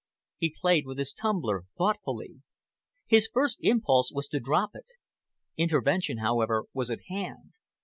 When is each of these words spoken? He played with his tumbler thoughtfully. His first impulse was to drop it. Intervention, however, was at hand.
He 0.39 0.49
played 0.59 0.87
with 0.87 0.97
his 0.97 1.13
tumbler 1.13 1.65
thoughtfully. 1.77 2.41
His 3.05 3.29
first 3.31 3.59
impulse 3.61 4.11
was 4.11 4.27
to 4.29 4.39
drop 4.39 4.71
it. 4.73 4.87
Intervention, 5.57 6.17
however, 6.17 6.65
was 6.73 6.89
at 6.89 7.01
hand. 7.07 7.51